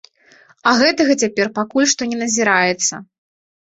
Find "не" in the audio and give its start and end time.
2.11-2.17